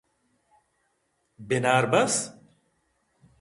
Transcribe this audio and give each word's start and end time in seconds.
بناربس؟ 1.47 2.31